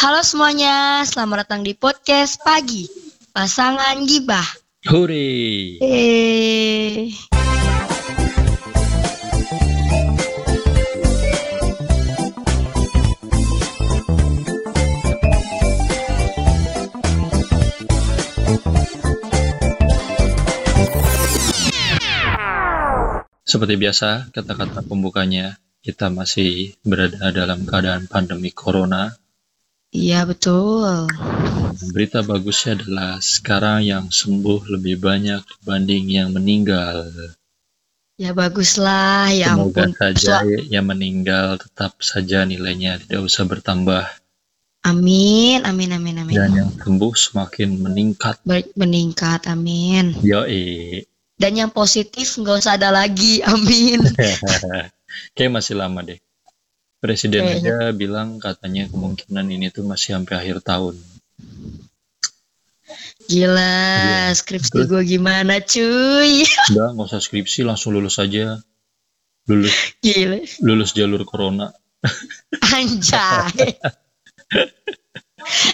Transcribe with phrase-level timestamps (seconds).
[0.00, 2.88] Halo semuanya, selamat datang di podcast pagi
[3.36, 4.48] pasangan gibah.
[4.88, 5.76] Hore.
[23.44, 29.19] Seperti biasa, kata-kata pembukanya, kita masih berada dalam keadaan pandemi corona.
[29.90, 31.06] Iya betul.
[31.90, 37.10] Berita bagusnya adalah sekarang yang sembuh lebih banyak dibanding yang meninggal.
[38.20, 39.96] Ya baguslah, ya Semoga ampun.
[39.96, 44.04] saja yang meninggal tetap saja nilainya tidak usah bertambah.
[44.84, 46.36] Amin, amin, amin, amin.
[46.36, 48.44] Dan yang sembuh semakin meningkat.
[48.44, 50.16] Baik meningkat, amin.
[50.20, 51.00] Yoi.
[51.40, 54.04] Dan yang positif nggak usah ada lagi, amin.
[55.36, 56.20] Kayak masih lama deh.
[57.00, 57.72] Presiden Kayaknya.
[57.72, 60.94] aja bilang katanya kemungkinan ini tuh masih sampai akhir tahun.
[63.24, 64.34] Gila, Iya.
[64.34, 66.44] skripsi gue gimana cuy?
[66.74, 68.60] Udah nggak usah skripsi langsung lulus aja.
[69.48, 69.72] Lulus
[70.04, 71.72] Gila, lulus jalur corona.
[72.68, 73.48] anjay.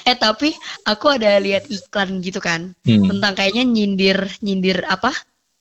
[0.06, 0.54] eh tapi
[0.86, 5.10] aku ada lihat iklan gitu kan Hmm, tentang kayaknya nyindir nyindir apa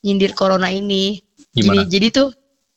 [0.06, 1.82] nyindir corona ini gimana?
[1.82, 2.30] Gini, jadi tuh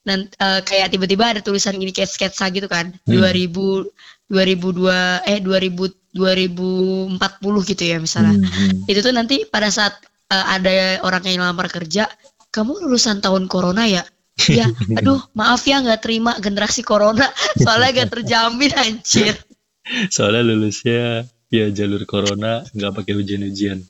[0.09, 3.20] nan- eh, kayak tiba-tiba ada tulisan gini kayak sketsa gitu kan Hmm.
[3.20, 3.84] 2000
[4.28, 8.91] 2002 eh 2000 2040 gitu ya misalnya Hmm, hmm.
[8.91, 9.95] itu tuh nanti pada saat
[10.29, 10.73] eh, ada
[11.05, 12.09] orang yang lamar kerja
[12.48, 14.03] kamu lulusan tahun corona ya
[14.59, 17.29] ya aduh maaf ya nggak terima generasi corona
[17.62, 19.36] soalnya gak terjamin anjir
[20.14, 23.81] Soalnya lulusnya ya jalur corona nggak pakai ujian-ujian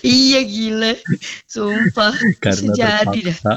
[0.00, 0.94] iya gila
[1.44, 3.36] sumpah karena Bisa jadi dah.
[3.36, 3.52] terpaksa.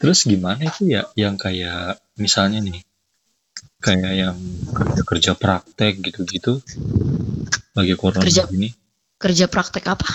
[0.00, 2.80] Terus gimana itu ya yang kayak misalnya nih
[3.78, 4.36] kayak yang
[4.74, 6.60] kerja, kerja praktek gitu-gitu
[7.74, 8.74] lagi corona Kerja- ini
[9.18, 10.08] kerja praktek apa?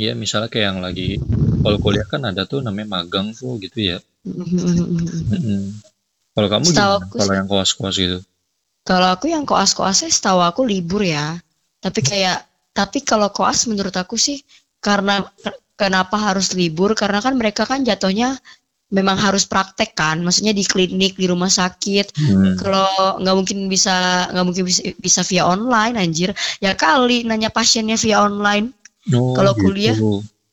[0.00, 1.20] Ya misalnya kayak yang lagi
[1.60, 3.98] kalau kuliah kan ada tuh namanya magang tuh gitu ya.
[4.24, 5.76] Mm-mm.
[6.32, 7.12] kalau kamu Setahu gimana?
[7.12, 8.18] kalau yang koas-koas gitu.
[8.80, 11.36] Kalau aku yang koas-koasnya setahu aku libur ya.
[11.84, 14.40] Tapi kayak tapi kalau koas menurut aku sih
[14.80, 15.20] karena
[15.80, 16.92] kenapa harus libur?
[16.92, 18.36] Karena kan mereka kan jatuhnya
[18.90, 22.10] memang harus praktek kan, maksudnya di klinik, di rumah sakit.
[22.18, 22.58] Hmm.
[22.58, 26.34] Kalau nggak mungkin bisa nggak mungkin bisa, bisa via online anjir.
[26.58, 28.74] Ya kali nanya pasiennya via online.
[29.14, 29.62] Oh, Kalau gitu.
[29.64, 29.96] kuliah?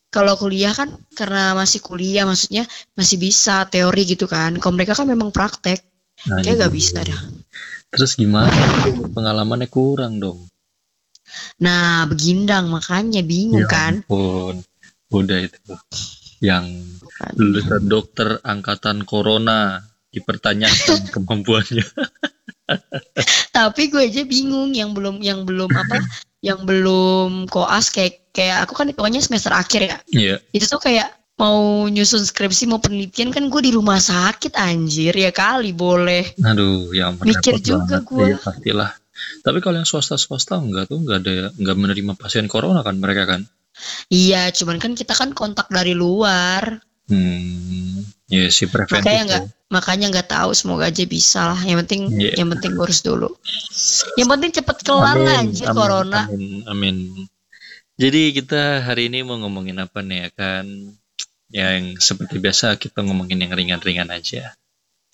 [0.07, 2.63] Kalau kuliah kan karena masih kuliah maksudnya
[2.95, 4.55] masih bisa teori gitu kan.
[4.61, 5.83] Kalau mereka kan memang praktek.
[6.29, 6.79] Nah, Kayak nggak gitu.
[6.79, 7.21] bisa dah.
[7.91, 8.53] Terus gimana?
[9.17, 10.45] Pengalamannya kurang dong.
[11.59, 13.93] Nah, begindang makanya bingung Ya kan.
[14.05, 14.63] ampun.
[15.11, 15.59] Udah itu.
[16.43, 16.85] Yang
[17.33, 19.81] lulusan dokter angkatan corona
[20.13, 21.85] dipertanyakan kemampuannya.
[23.55, 26.03] Tapi gue aja bingung yang belum yang belum apa?
[26.45, 29.97] yang belum koas kayak kayak aku kan pokoknya semester akhir ya.
[30.13, 30.35] Iya.
[30.53, 35.33] Itu tuh kayak mau nyusun skripsi mau penelitian kan gue di rumah sakit anjir ya
[35.33, 36.37] kali boleh.
[36.45, 38.25] Aduh, ya ampun, Mikir juga gua.
[38.29, 38.91] Iya, pastilah.
[39.41, 43.41] Tapi kalau yang swasta-swasta enggak tuh enggak ada enggak menerima pasien corona kan mereka kan.
[44.07, 46.79] Iya, cuman kan kita kan kontak dari luar.
[47.07, 48.03] Hmm.
[48.27, 49.07] Ya sih preventif.
[49.07, 49.55] Makanya nggak tuh.
[49.71, 51.59] makanya nggak tahu semoga aja bisa lah.
[51.63, 52.43] Yang penting Iya.
[52.43, 53.31] yang penting ngurus dulu.
[54.19, 56.21] Yang penting cepet kelar lah anjir amin, corona.
[56.27, 56.95] Amin, amin.
[57.95, 60.65] Jadi kita hari ini mau ngomongin apa nih ya kan?
[61.47, 64.51] Yang seperti biasa kita ngomongin yang ringan-ringan aja.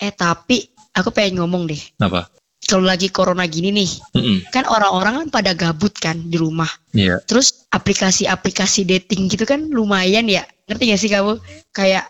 [0.02, 1.78] Eh tapi aku pengen ngomong deh.
[2.02, 2.26] Apa?
[2.64, 4.36] Kalau lagi corona gini nih, Mm-mm.
[4.48, 6.68] kan orang-orang kan pada gabut kan di rumah.
[6.96, 7.20] Iya.
[7.28, 10.48] Terus aplikasi-aplikasi dating gitu kan lumayan ya.
[10.64, 11.32] Ngerti gak sih kamu?
[11.76, 12.08] Kayak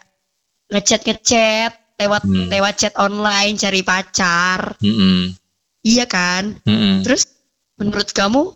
[0.70, 2.47] ngechat ngechat lewat Hmm.
[2.50, 4.78] lewat chat online cari pacar.
[4.78, 5.34] Mm-mm.
[5.82, 6.54] Iya kan?
[6.62, 7.03] Mm-mm.
[7.03, 7.26] Terus
[7.75, 8.54] menurut kamu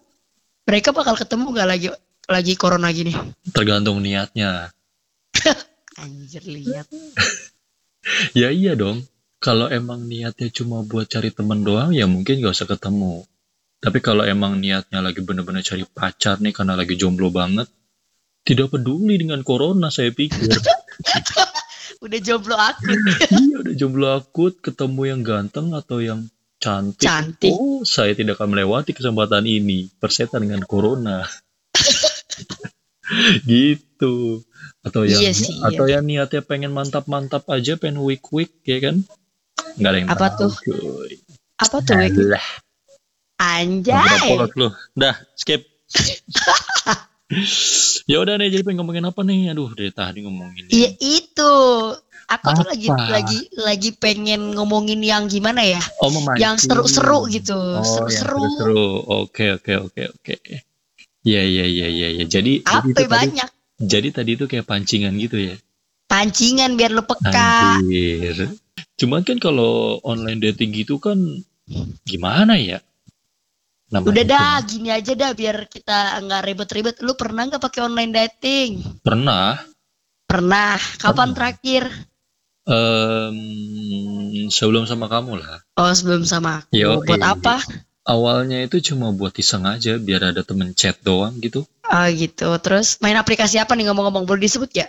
[0.70, 1.88] mereka bakal ketemu gak lagi
[2.28, 3.10] lagi corona gini?
[3.50, 4.70] Tergantung niatnya.
[6.02, 6.86] Anjir lihat.
[8.32, 9.04] Ya iya dong.
[9.38, 13.22] Kalau emang niatnya cuma buat cari temen doang, ya mungkin gak usah ketemu.
[13.78, 17.70] Tapi kalau emang niatnya lagi bener-bener cari pacar nih karena lagi jomblo banget,
[18.42, 20.50] tidak peduli dengan corona saya pikir.
[22.04, 22.94] Udah jomblo aku.
[23.34, 26.30] iya udah jomblo akut, ketemu yang ganteng atau yang
[26.62, 27.02] cantik.
[27.10, 27.50] Cantik.
[27.50, 29.90] Oh, saya tidak akan melewati kesempatan ini.
[29.98, 31.26] Persetan dengan corona.
[33.50, 34.46] gitu.
[34.86, 35.74] Atau yang Iya sih, iya.
[35.74, 39.02] atau yang niatnya pengen mantap-mantap aja, pengen week-week, ya kan?
[39.78, 40.52] Nggak ada yang Apa tahu, tuh?
[40.66, 41.12] cuy.
[41.58, 41.94] Apa tuh?
[41.94, 42.46] Alah,
[43.38, 43.94] Anjay.
[43.94, 44.68] udah polos lu.
[44.92, 45.62] Dah, skip.
[48.10, 49.52] ya udah nih, jadi pengen ngomongin apa nih?
[49.52, 50.68] Aduh, dari tadi ngomongin.
[50.68, 51.52] Iya itu.
[52.28, 55.80] aku tuh lagi lagi lagi pengen ngomongin yang gimana ya?
[56.04, 56.44] Oh, memancing.
[56.44, 58.36] Yang seru-seru gitu, Oh, seru-seru.
[58.36, 58.88] seru-seru.
[59.24, 60.34] Oke, oke, oke, oke.
[61.24, 62.24] Iya, iya, iya, iya, iya.
[62.28, 63.48] Jadi, jadi Apa itu tadi, banyak
[63.78, 65.56] jadi tadi itu kayak pancingan gitu ya.
[66.04, 67.80] pancingan biar lu peka.
[67.80, 68.52] Anjir.
[68.98, 71.16] Cuman kan kalau online dating gitu kan
[72.02, 72.82] gimana ya?
[73.88, 76.96] Namanya Udah dah, cuma- gini aja dah biar kita nggak ribet-ribet.
[77.00, 78.70] Lu pernah nggak pakai online dating?
[79.00, 79.62] Pernah.
[80.28, 80.76] Pernah.
[80.98, 81.34] Kapan Pernah.
[81.38, 81.82] terakhir?
[82.68, 83.36] Em,
[84.52, 85.64] sebelum sama kamu lah.
[85.80, 86.76] Oh, sebelum sama aku.
[86.76, 87.24] Yo, Buat eh.
[87.24, 87.56] apa?
[88.04, 91.64] Awalnya itu cuma buat iseng aja biar ada temen chat doang gitu.
[91.88, 92.48] Oh gitu.
[92.60, 94.28] Terus main aplikasi apa nih ngomong-ngomong?
[94.28, 94.88] Boleh disebut ya?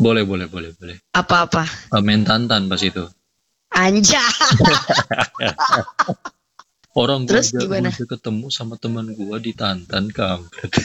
[0.00, 0.96] Boleh, boleh, boleh, boleh.
[1.12, 1.64] Apa-apa?
[1.92, 3.04] Eh, main tantan pas itu.
[3.74, 4.22] Anja.
[6.94, 7.90] Orang Terus gimana?
[7.90, 10.70] gua ketemu sama teman gua di tantan kampret.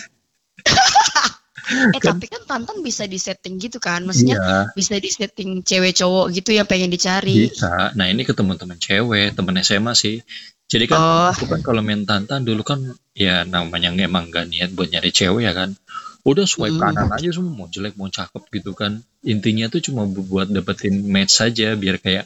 [1.94, 4.02] eh tapi kan Tantan bisa disetting gitu kan?
[4.02, 7.46] Maksudnya Iya, bisa disetting cewek cowok gitu yang pengen dicari.
[7.46, 7.94] bisa.
[7.94, 10.26] Nah ini ketemu teman cewek, temen SMA sih.
[10.66, 12.82] Jadi kan Oh, aku kan kalau main tantan dulu kan
[13.14, 15.78] ya namanya emang gak niat buat nyari cewek ya kan.
[16.26, 16.90] Udah swipe Hmm.
[16.90, 19.06] kanan aja semua mau jelek mau cakep gitu kan.
[19.22, 22.26] Intinya tuh cuma bu- buat dapetin match saja biar kayak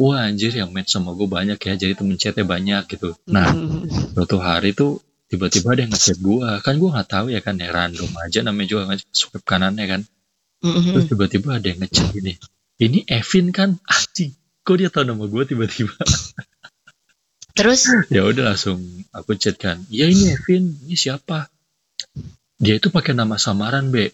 [0.00, 3.14] wah anjir yang match sama gue banyak ya jadi temen chatnya banyak gitu.
[3.30, 3.48] Nah
[4.14, 4.98] suatu hari tuh
[5.30, 8.68] tiba-tiba ada yang ngechat gue kan gue nggak tahu ya kan ya random aja namanya
[8.70, 10.00] juga nge- swipe kanannya kan.
[10.62, 12.34] mm, Terus tiba-tiba ada yang ngechat gini.
[12.78, 14.34] Ini Evin kan anjing.
[14.66, 15.94] Kok dia tahu nama gue tiba-tiba?
[17.58, 18.82] Terus ya udah langsung
[19.14, 21.46] aku chat kan ya ini Evin ini siapa
[22.58, 24.10] dia itu pakai nama samaran be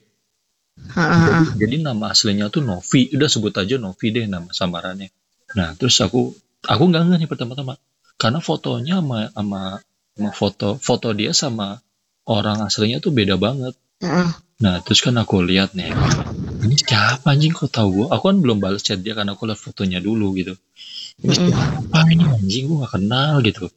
[0.93, 1.49] ah.
[1.57, 5.09] jadi nama aslinya tuh Novi udah sebut aja Novi deh nama samarannya
[5.59, 6.35] nah terus aku
[6.67, 7.75] aku nggak nggak nih pertama-tama.
[8.21, 9.63] Karena fotonya sama sama
[10.17, 11.81] sama foto foto dia sama
[12.29, 13.75] orang aslinya tuh beda banget.
[14.01, 14.31] Ah, ah.
[14.61, 15.93] nah terus kan aku lihat nih
[16.61, 17.57] ini siapa anjing?
[17.57, 20.55] Kok tahu gue aku kan belum balas chat dia karena aku lihat fotonya dulu gitu.
[21.21, 22.65] Ini siapa ini anjing?
[22.69, 23.69] Gue gak kenal gitu.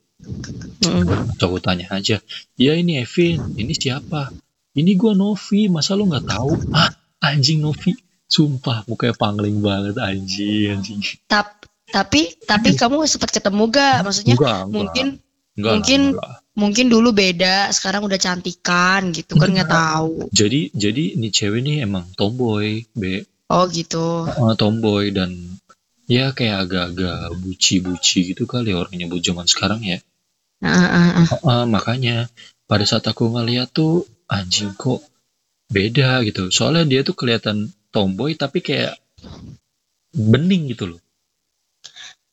[0.84, 2.24] Mm, aku tanya aja,
[2.56, 4.32] ya ini Evin, ini siapa?
[4.74, 6.52] Ini gua Novi, masa lu nggak tahu?
[6.72, 7.92] Ah, anjing Novi,
[8.34, 11.00] sumpah mukanya pangling banget anjing, anjing.
[11.30, 13.98] Tap, tapi tapi kamu sempat ketemu gak?
[14.02, 15.06] Maksudnya Enggak, enggak, mungkin
[15.54, 16.30] enggak, mungkin enggak.
[16.58, 20.34] mungkin dulu beda, sekarang udah cantikan gitu kan nggak tahu.
[20.34, 24.26] Jadi jadi ini cewek nih emang tomboy, be, Oh gitu.
[24.26, 25.30] Ah, tomboy dan
[26.10, 30.02] ya kayak agak-agak buci-buci gitu kali ya orang nyebut zaman sekarang ya.
[30.64, 31.28] Ah, ah, ah.
[31.46, 32.32] Ah, makanya
[32.66, 35.06] pada saat aku ngeliat tuh anjing kok
[35.70, 36.50] beda gitu.
[36.50, 38.98] Soalnya dia tuh kelihatan tomboy tapi kayak
[40.12, 41.02] bening gitu loh.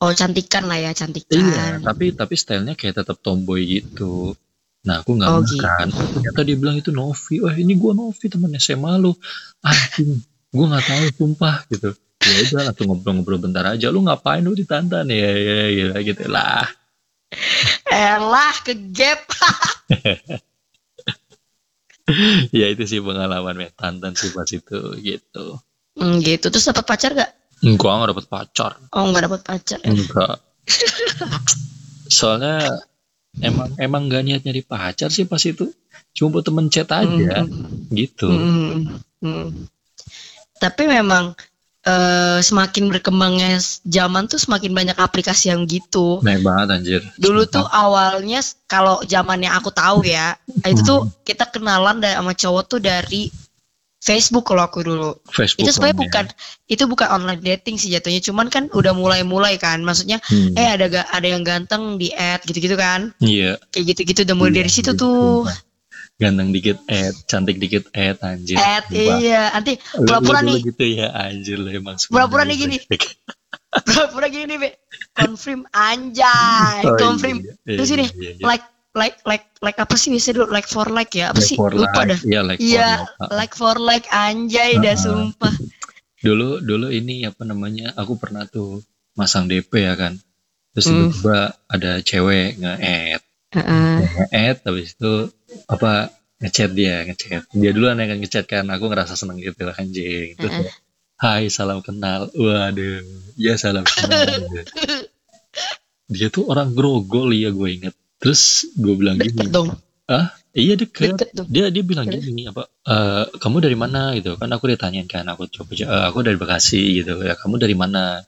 [0.00, 1.84] Oh cantikan lah ya Iya, cantikan.
[1.84, 4.32] tapi tapi stylenya kayak tetap tomboy gitu.
[4.80, 5.86] Nah, aku nggak Oh, makan.
[5.92, 7.36] Ternyata dia bilang itu Novi.
[7.44, 9.12] Wah, ini gua Novi temen SMA lu.
[9.60, 11.92] Anjing, gua nggak tahu sumpah gitu.
[12.20, 13.92] Ya udah langsung ngobrol-ngobrol bentar aja.
[13.92, 16.64] Lu ngapain lu di Tantan ya ya ya gitu lah.
[17.92, 19.20] Elah ke gap.
[22.60, 25.58] ya itu sih pengalaman me Tantan sih pas itu gitu.
[25.96, 26.46] Hmm, gitu.
[26.48, 27.30] Terus dapat pacar gak?
[27.60, 28.72] Enggak nggak dapet pacar.
[28.96, 29.78] Oh nggak dapat pacar.
[29.84, 29.90] ya?
[29.92, 30.36] Enggak.
[32.10, 32.84] Soalnya
[33.40, 35.70] emang emang gak niat nyari pacar sih pas itu.
[36.10, 37.06] Cuma buat temen chat aja
[37.46, 38.26] Hmm, gitu.
[38.26, 39.46] hmm, hmm.
[40.58, 41.32] Tapi memang
[41.80, 46.20] eh, semakin berkembangnya zaman tuh semakin banyak aplikasi yang gitu.
[46.20, 47.00] Baik banget anjir.
[47.16, 52.64] Dulu tuh awalnya kalau zamannya aku tahu ya, itu tuh kita kenalan da- sama cowok
[52.68, 53.32] tuh dari
[54.00, 55.12] Facebook kalau aku dulu.
[55.28, 56.04] Facebook Itu sebenarnya on, ya.
[56.08, 56.24] bukan
[56.66, 59.80] itu bukan online dating sih jatuhnya, cuman kan udah mulai-mulai kan.
[59.80, 60.56] Maksudnya Hmm.
[60.56, 63.12] eh ada ga, ada yang ganteng di add gitu-gitu kan.
[63.20, 63.60] Iya.
[63.68, 65.04] Kayak gitu-gitu udah mulai Iya, dari situ gitu.
[65.04, 65.44] tuh.
[66.20, 68.54] Ganteng dikit ad, cantik dikit ad anjir.
[68.54, 69.16] Add Sumpah.
[69.18, 70.60] iya, nanti pura-pura nih.
[70.62, 71.96] gitu ya anjir lu emang.
[71.96, 72.76] Pura-pura nih gini.
[73.86, 74.70] pura-pura gini Be.
[75.10, 77.40] Confirm anjay, Oh, confirm.
[77.40, 78.44] iya, iya, Terus ini, iya, iya.
[78.44, 81.30] Like like like like apa sih biasanya dulu like for like ya?
[81.30, 81.56] Apa Like sih?
[81.56, 82.10] for Lupa like.
[82.10, 82.18] dah.
[82.22, 83.08] Iya, like for Iya, like.
[83.16, 83.28] Ah.
[83.32, 84.98] like for like anjay dah Ah.
[84.98, 85.54] sumpah.
[86.18, 87.96] Dulu dulu ini apa namanya?
[87.96, 88.84] Aku pernah tuh
[89.14, 90.20] masang DP ya kan.
[90.70, 91.08] Terus Hmm.
[91.08, 93.94] tiba-tiba ada cewek nge-add, Heeh.
[94.30, 95.12] nge-add habis itu
[95.66, 97.50] apa ngechat dia, ngechat.
[97.50, 98.66] Dia duluan yang ngechat kan.
[98.70, 100.38] Aku ngerasa seneng gitu anjing.
[100.38, 100.72] Terus Heeh.
[101.20, 102.32] Hai, salam kenal.
[102.32, 103.04] Waduh,
[103.36, 104.24] ya salam kenal.
[106.08, 107.94] Dia tuh orang grogol ya gue inget.
[108.16, 109.76] Terus gue bilang gini, dong.
[110.54, 111.14] Iya deket.
[111.14, 111.46] Deket.
[111.46, 112.66] Dia dia bilang gini apa?
[112.86, 114.34] "Eh, kamu dari mana gitu?
[114.34, 117.22] Kan aku ditanyain kan, aku coba "Eh, aku dari Bekasi gitu.
[117.22, 118.22] Ya kamu dari mana?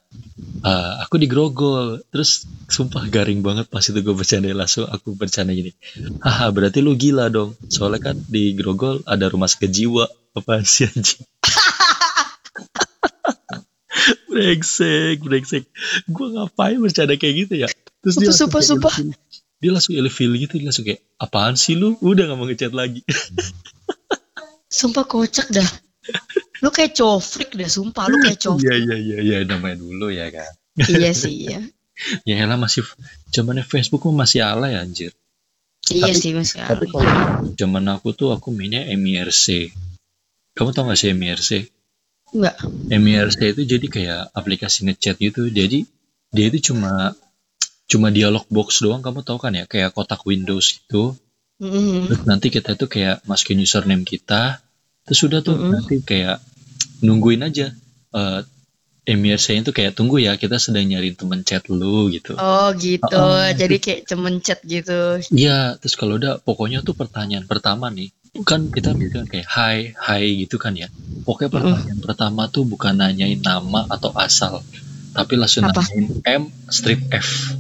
[0.63, 1.99] "Eh, aku di Grogol.
[2.15, 5.75] Terus sumpah garing banget pas itu gue bercanda langsung aku bercanda gini.
[6.23, 7.59] Haha, berarti lu gila dong.
[7.67, 10.07] Soalnya kan di Grogol ada rumah sakit jiwa.
[10.33, 11.21] Apa sih anjing?
[14.33, 15.69] brengsek brengsek
[16.09, 17.69] gue ngapain bercanda kayak gitu ya
[18.01, 19.13] terus dia Sumpah, langsung sumpah, ilfil.
[19.63, 21.95] Dia langsung ilfil gitu dia langsung kayak apaan sih lu?
[22.03, 23.07] Udah gak mau ngechat lagi.
[24.83, 25.69] Sumpah kocak dah.
[26.65, 28.11] Lu kayak cofrik dah, sumpah.
[28.11, 28.67] Lu kayak cofrik.
[28.67, 29.37] iya iya iya iya.
[29.47, 30.51] Namanya dulu ya kan.
[30.83, 31.61] Iya sih, iya.
[32.29, 32.83] ya elah masih
[33.31, 35.15] zamannya Facebook masih alay anjir.
[35.93, 37.11] Iya Tapi- sih masih tapi kalau
[37.59, 39.75] zaman aku tuh aku mainnya MIRC
[40.55, 41.51] kamu tau gak sih MIRC
[42.33, 42.57] Enggak.
[42.89, 45.53] MIRC itu jadi kayak aplikasi ngechat gitu.
[45.53, 45.85] Jadi
[46.33, 47.13] dia itu cuma
[47.93, 51.13] cuma dialog box doang kamu tahu kan ya kayak kotak Windows itu
[52.09, 54.65] terus nanti kita tuh kayak masukin username kita
[55.05, 55.73] terus sudah tuh Mm-mm.
[55.77, 56.41] nanti kayak
[57.05, 57.71] nungguin aja
[58.13, 58.41] eh
[59.03, 63.51] MIRC itu kayak tunggu ya kita sedang nyariin temen chat lu gitu Oh gitu, Oh.
[63.51, 65.19] jadi kayak cemen chat gitu.
[65.35, 68.15] Iya, terus kalau udah pokoknya tuh pertanyaan pertama nih,
[68.47, 70.87] kan kita bilang kayak hai, hai gitu kan ya.
[71.27, 74.63] Pokoknya pertanyaan pertama tuh bukan nanyain nama atau asal,
[75.19, 75.83] tapi langsung Apa?
[75.83, 77.59] nanyain M strip F.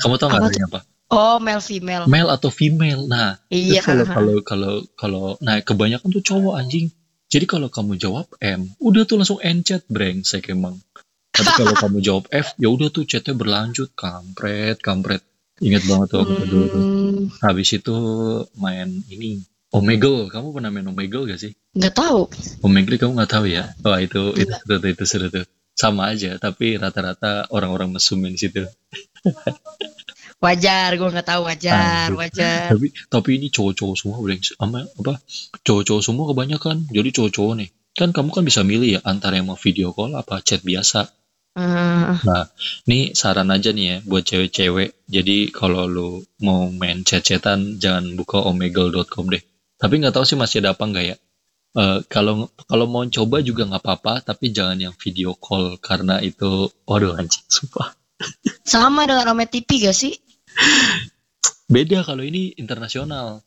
[0.00, 0.80] Kamu tau nggak artinya apa?
[1.10, 2.04] Oh male female.
[2.06, 3.02] Male atau female.
[3.04, 3.82] Nah, Iya.
[3.82, 6.88] kalau kalau kalau kalau nah kebanyakan tuh cowok anjing.
[7.30, 10.82] Jadi kalau kamu jawab M, udah tuh langsung end chat brengsek emang.
[11.30, 15.22] Tapi kalau kamu jawab F, ya udah tuh chatnya berlanjut kampret, kampret.
[15.62, 16.82] Ingat banget tuh aku dulu tuh.
[16.82, 17.94] Hmm, Habis itu
[18.56, 21.54] main ini Omegle, kamu pernah main Omegle gak sih?
[21.70, 22.26] nggak tahu.
[22.66, 23.70] Omegle kamu nggak tahu ya?
[23.86, 25.46] Wah itu itu seru tuh, itu seru tuh.
[25.78, 28.66] Sama aja, tapi rata-rata orang-orang mesum di situ.
[30.44, 32.16] Wajar, gue nggak tahu wajar, Anjir.
[32.16, 32.72] wajar.
[32.72, 34.56] Tapi tapi ini cowok-cowok semua brengsek.
[34.56, 35.20] Ama apa?
[35.60, 36.88] Cowok-cowok semua kebanyakan.
[36.88, 37.68] Jadi cowok-cowok nih.
[37.92, 41.12] Kan kamu kan bisa milih ya antara yang mau video call apa chat biasa.
[41.50, 42.16] Hmm,
[42.88, 45.04] Nih saran aja nih ya buat cewek-cewek.
[45.12, 49.44] Jadi kalau lu mau main chat-chatan jangan buka omegle.com deh.
[49.76, 51.16] Tapi nggak tahu sih masih ada apa nggak ya.
[51.70, 56.66] Eh, kalau kalau mau coba juga nggak apa-apa, tapi jangan yang video call karena itu,
[56.88, 57.99] waduh anjing, sumpah.
[58.62, 60.14] Sama dengan Ome TV gak sih?
[61.66, 63.40] Beda kalau ini internasional.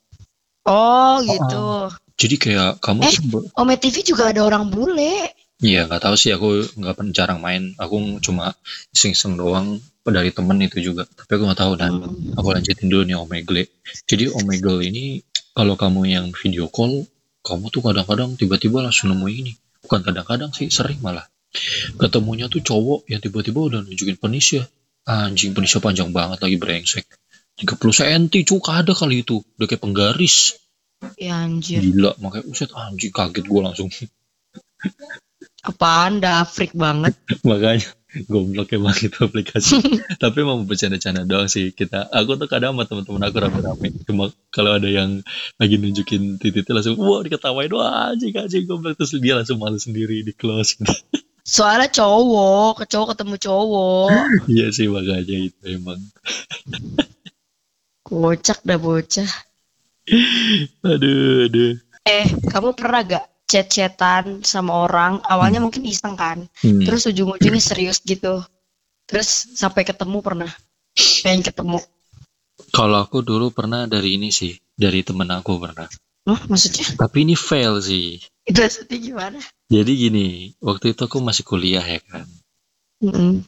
[0.64, 1.92] Oh gitu.
[2.16, 3.12] Jadi kayak kamu Eh.
[3.12, 5.28] tuh, ber- Ome TV juga ada orang bule.
[5.60, 7.76] Iya nggak tahu sih aku nggak jarang main.
[7.76, 8.52] Aku cuma
[8.90, 11.04] iseng-iseng doang dari temen itu juga.
[11.06, 12.32] Tapi aku nggak tahu dan Hmm.
[12.34, 13.62] aku lanjutin dulu nih Omegle.
[14.04, 15.04] Jadi Omegle ini
[15.52, 17.04] kalau kamu yang video call,
[17.40, 19.52] kamu tuh kadang-kadang tiba-tiba langsung nemu ini.
[19.84, 21.28] Bukan kadang-kadang sih, sering malah.
[21.96, 24.64] Ketemunya tuh cowok yang tiba-tiba udah nunjukin penis ya.
[25.04, 27.04] Anjing penisnya panjang banget lagi brengsek.
[27.60, 29.38] 30 cm cuk ada kali itu.
[29.58, 30.58] Udah kayak penggaris.
[31.20, 31.84] Ya anjir.
[31.84, 33.88] Gila makanya uset anjing kaget gue langsung.
[35.68, 37.14] Apaan dah freak banget.
[37.48, 37.88] makanya
[38.22, 39.82] goblok emang itu aplikasi
[40.22, 44.78] tapi emang bercanda-canda doang sih kita aku tuh kadang sama teman-teman aku rame-rame cuma kalau
[44.78, 45.26] ada yang
[45.58, 50.22] lagi nunjukin titiknya langsung wah diketawain wah anjing anjing goblok terus dia langsung malu sendiri
[50.22, 50.78] di close
[51.44, 54.08] Soalnya cowok, ke cowok ketemu cowok.
[54.52, 56.00] iya sih makanya itu emang
[58.04, 59.30] Kocak dah bocah.
[60.84, 61.72] aduh aduh
[62.04, 65.24] Eh, kamu pernah gak chat-chatan sama orang?
[65.24, 66.84] Awalnya mungkin iseng kan, Hmm.
[66.84, 68.44] terus ujung-ujungnya serius gitu.
[69.08, 70.50] Terus sampai ketemu pernah?
[71.24, 71.80] Pengen ketemu.
[72.70, 75.86] kalau aku dulu pernah dari ini sih dari temen aku pernah
[76.26, 76.86] Hah, maksudnya?
[76.94, 79.38] tapi ini fail sih Itu maksudnya gimana?
[79.72, 82.26] Jadi gini waktu itu aku masih kuliah ya kan
[83.04, 83.44] Mm-mm.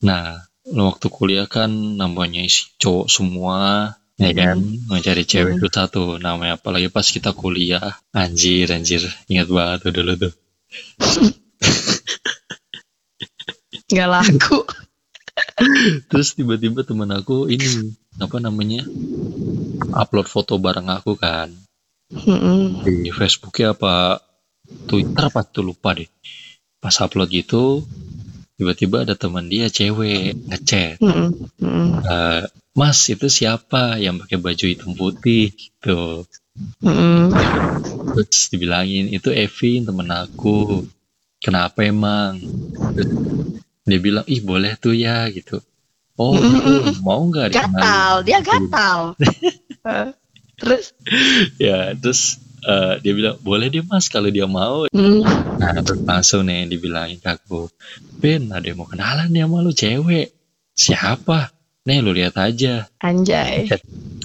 [0.00, 1.68] Nah, waktu kuliah kan
[2.00, 4.56] namanya isi cowok semua, ya kan?
[4.88, 8.00] Mencari cewek itu satu namanya apalagi pas kita kuliah.
[8.16, 9.04] Anjir, anjir.
[9.28, 10.32] Ingat banget tuh dulu tuh.
[13.92, 14.64] Nggak laku.
[16.10, 18.82] Terus tiba-tiba teman aku ini apa namanya?
[19.90, 21.50] Upload foto bareng aku kan
[22.10, 22.82] Mm-mm.
[23.04, 24.18] di Facebooknya apa
[24.88, 26.08] Twitter apa tuh lupa deh.
[26.80, 27.84] Pas upload gitu
[28.60, 31.00] tiba-tiba ada teman dia cewek ngechat.
[31.00, 31.32] Mm-mm.
[32.04, 36.22] "Eh, Mas itu siapa yang pakai baju hitam putih gitu
[36.86, 37.34] Mm-mm.
[38.14, 40.86] terus dibilangin itu Evin temen aku
[41.42, 42.38] kenapa emang
[42.94, 43.10] Terus
[43.84, 45.58] dia bilang ih boleh tuh ya gitu
[46.14, 46.94] oh gitu.
[47.02, 49.18] mau nggak Gatal, dia gatal.
[49.18, 50.10] Eh,
[50.60, 50.92] Terus?
[51.64, 54.84] ya terus eh, dia bilang boleh deh mas kalau dia mau.
[54.92, 55.22] Mm.
[55.60, 57.68] nah terus langsung nih dibilangin ke aku
[58.20, 60.28] Ben ada yang mau kenalan ya sama lu cewek.
[60.76, 61.52] Siapa?
[61.88, 62.88] Nih lu lihat aja.
[63.00, 63.68] Anjay.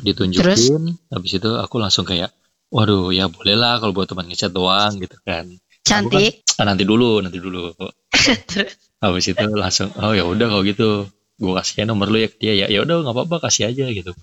[0.05, 2.29] ditunjukin habis itu aku langsung kayak
[2.69, 5.49] waduh ya boleh lah kalau buat teman ngechat doang gitu kan.
[5.81, 6.45] Cantik.
[6.61, 7.73] ah, nanti dulu nanti dulu.
[8.49, 8.77] Terus?
[9.01, 12.53] habis itu langsung oh ya udah kalau gitu gue kasih nomor lu ya ke dia
[12.53, 12.67] ya.
[12.69, 14.13] Ya udah nggak apa-apa kasih aja gitu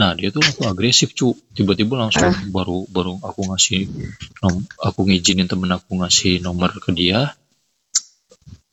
[0.00, 1.36] nah dia tuh langsung agresif cu.
[1.52, 3.84] Tiba-tiba langsung baru baru aku ngasih
[4.40, 7.36] nom, aku ngizinin temen aku ngasih nomor ke dia.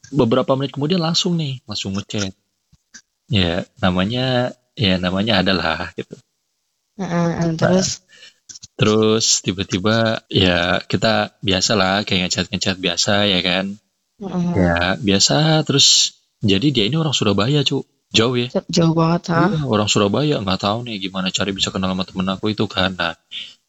[0.08, 2.32] Beberapa menit kemudian langsung nih langsung ngechat.
[3.28, 6.16] Ya namanya ya namanya adalah gitu.
[6.96, 8.08] Heeh, terus?
[8.80, 13.76] terus tiba-tiba ya kita biasa lah kayak ngechat ngechat biasa ya kan?
[14.24, 18.48] Heeh, ya biasa terus jadi dia ini orang Surabaya cu jauh ya?
[18.72, 19.52] Jauh banget ha.
[19.52, 22.96] Iya, orang Surabaya nggak tahu nih gimana cara bisa kenal sama temen aku itu kan.
[22.96, 23.14] Nah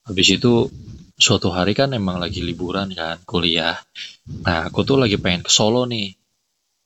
[0.06, 0.70] habis itu
[1.18, 3.76] suatu hari kan emang lagi liburan kan kuliah.
[4.46, 6.14] Nah aku tuh lagi pengen ke Solo nih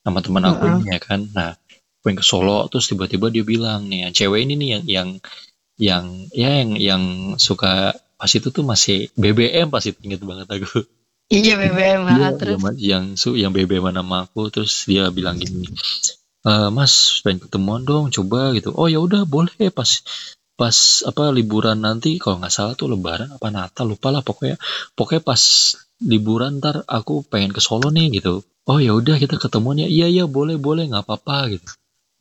[0.02, 0.76] sama temen aku Heeh.
[0.80, 1.20] ini ya kan?
[1.36, 1.52] Nah
[2.00, 5.08] pengen ke Solo terus tiba-tiba dia bilang nih yang cewek ini nih yang yang
[5.76, 7.02] yang ya yang yang
[7.36, 10.82] suka pas itu tuh masih BBM pas itu inget banget aku.
[11.32, 12.60] Iya BBM ha, Iya, terus?
[12.60, 15.64] yang, yang su yang BBM nama aku terus dia bilang gini
[16.42, 18.74] "Eh, Mas pengen ketemuan dong coba gitu.
[18.74, 19.90] Oh ya udah boleh pas
[20.58, 22.18] pas apa liburan nanti.
[22.22, 24.56] Kalau nggak salah tuh lebaran apa Natal lupa lah pokoknya.
[24.98, 25.42] Pokoknya pas
[26.02, 28.42] liburan ntar aku pengen ke Solo nih gitu.
[28.66, 29.88] Oh ya udah kita ketemuan ya.
[29.90, 31.70] Iya iya boleh boleh nggak apa-apa gitu.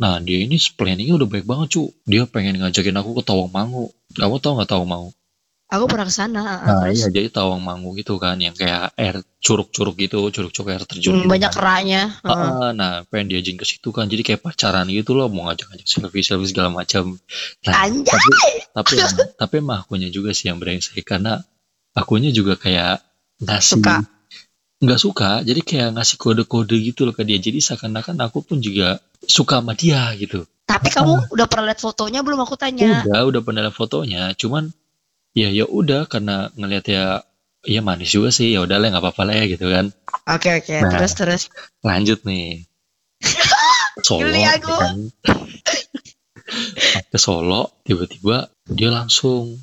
[0.02, 1.84] Nah dia ini planningnya udah baik banget cu.
[2.06, 3.90] Dia pengen ngajakin aku ke Tawangmangu.
[4.18, 5.12] Kamu tahu nggak Tawangmangu
[5.72, 9.24] aku pernah ke sana ha, nah terus iya jadi Tawangmangu gitu kan yang kayak air
[9.40, 11.58] curug-curug gitu curug-curug air terjun hmm, gitu banyak kan.
[11.58, 12.36] keraknya heeh.
[12.36, 16.28] Heeh, nah pengen diajin ke situ kan jadi kayak pacaran gitu loh mau ngajak-ngajak selfie
[16.28, 17.16] selfie segala macam
[17.64, 18.04] nah Anjay.
[18.12, 18.32] tapi
[18.76, 21.40] tapi emang, tapi emang akunya juga sih yang brengsek karena
[21.96, 23.00] akunya juga kayak
[23.40, 23.96] ngasih Suka.
[24.84, 29.00] nggak suka jadi kayak ngasih kode-kode gitu loh ke dia jadi seakan-akan aku pun juga
[29.24, 33.04] suka sama dia gitu Tapi kamu udah pernah lihat fotonya belum aku tanya?
[33.04, 34.72] udah udah pernah lihat fotonya cuman
[35.32, 37.06] ya ya udah karena ngelihat ya
[37.64, 39.94] ya manis juga sih ya udah lah nggak apa-apa lah ya gitu kan
[40.28, 40.92] Oke oke Nah.
[40.92, 41.42] terus terus.
[41.82, 42.66] lanjut nih
[44.06, 44.74] Solo aku.
[44.76, 44.98] kan.
[47.08, 49.56] ke Solo tiba-tiba dia langsung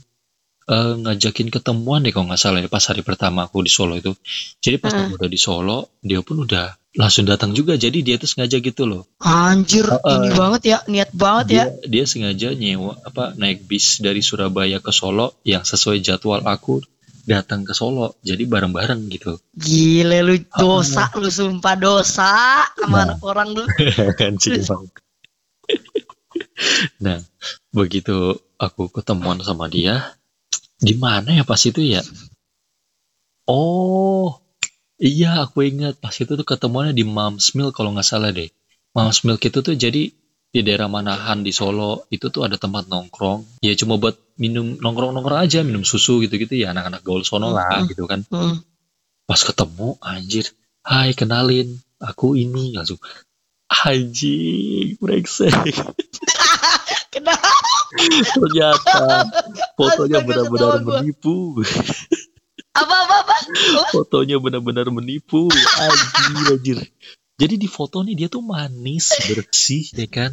[0.68, 4.12] eh, ngajakin ketemuan deh kalau nggak salah ya, pas hari pertama aku di Solo itu
[4.60, 5.08] jadi pas Heeh.
[5.08, 8.82] aku udah di Solo dia pun udah langsung datang juga jadi dia tuh sengaja gitu
[8.88, 10.16] loh Anjir Heeh.
[10.18, 11.64] ini banget ya niat banget ya.
[11.64, 16.82] dia dia sengaja nyewa apa naik bis dari Surabaya ke Solo yang sesuai jadwal aku
[17.28, 23.16] datang ke Solo jadi bareng-bareng gitu Gile lu dosa lu sumpah dosa sama Nah.
[23.20, 23.64] orang lu.
[24.18, 24.35] kan
[26.98, 27.20] nah
[27.70, 30.16] begitu aku ketemuan sama dia
[30.78, 32.02] di mana ya pas itu ya
[33.48, 34.38] oh
[34.98, 38.48] iya aku ingat pas itu tuh ketemuannya di Mom's Milk kalau nggak salah deh
[38.94, 40.10] Mom's Milk itu tuh jadi
[40.48, 45.12] di daerah Manahan di Solo itu tuh ada tempat nongkrong ya cuma buat minum nongkrong
[45.12, 47.88] nongkrong aja minum susu gitu gitu ya anak-anak gaul sono lah Hmm.
[47.90, 48.64] gitu kan Hmm.
[49.28, 50.48] pas ketemu anjir
[50.88, 51.68] hai kenalin
[52.00, 52.96] aku ini langsung
[53.68, 55.52] anjing brengsek
[57.12, 57.50] Kenapa?
[58.37, 59.24] Ternyata
[59.74, 61.62] fotonya benar-benar menipu.
[62.77, 63.37] Apa apa apa?
[63.90, 65.48] fotonya benar-benar menipu.
[65.51, 66.79] Anjir anjir.
[67.38, 70.33] Jadi di foto nih dia tuh manis bersih ya kan?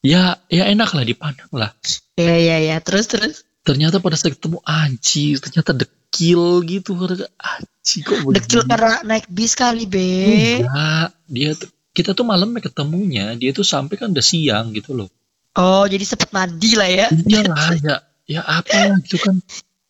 [0.00, 1.70] Ya ya enak lah dipandang lah.
[2.16, 2.76] Ya ya ya.
[2.82, 3.36] Terus terus.
[3.66, 6.96] ternyata pada saat ketemu anjir ternyata dekil gitu.
[6.96, 8.70] Anjir kok Dekil begini?
[8.72, 10.64] karena naik bis kali be.
[10.64, 11.12] enggak.
[11.28, 11.68] Dia tuh
[11.98, 15.10] kita tuh malamnya ketemunya dia tuh sampai kan udah siang gitu loh
[15.58, 17.06] Oh jadi sempet mandi lah ya.
[17.26, 17.96] iya lah ya
[18.30, 19.42] ya apa gitu kan.